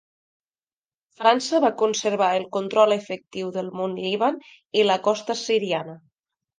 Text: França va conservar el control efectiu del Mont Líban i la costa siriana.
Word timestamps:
França 1.19 1.59
va 1.65 1.71
conservar 1.83 2.31
el 2.39 2.49
control 2.59 2.97
efectiu 2.97 3.55
del 3.61 3.73
Mont 3.79 3.97
Líban 4.09 4.43
i 4.83 4.91
la 4.93 5.01
costa 5.11 5.41
siriana. 5.49 6.01